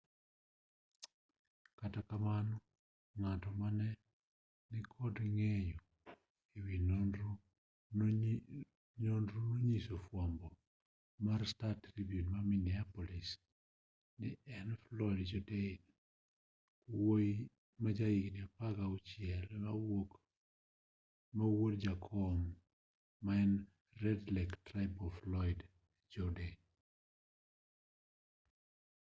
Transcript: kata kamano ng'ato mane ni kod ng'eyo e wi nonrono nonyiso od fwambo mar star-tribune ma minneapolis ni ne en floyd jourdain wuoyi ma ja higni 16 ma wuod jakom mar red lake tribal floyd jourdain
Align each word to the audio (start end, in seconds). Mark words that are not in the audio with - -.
kata 1.79 2.01
kamano 2.09 2.55
ng'ato 3.19 3.49
mane 3.61 3.89
ni 4.71 4.79
kod 4.93 5.15
ng'eyo 5.35 5.79
e 6.57 6.57
wi 6.65 6.75
nonrono 6.87 7.37
nonyiso 9.55 9.93
od 9.99 10.03
fwambo 10.07 10.47
mar 11.25 11.41
star-tribune 11.51 12.27
ma 12.33 12.39
minneapolis 12.49 13.29
ni 14.19 14.27
ne 14.45 14.49
en 14.57 14.69
floyd 14.83 15.19
jourdain 15.31 15.75
wuoyi 16.95 17.33
ma 17.81 17.89
ja 17.97 18.07
higni 18.15 18.43
16 18.57 20.07
ma 21.35 21.45
wuod 21.55 21.75
jakom 21.85 22.39
mar 23.25 23.47
red 24.03 24.23
lake 24.35 24.55
tribal 24.67 25.09
floyd 25.19 25.59
jourdain 26.13 26.57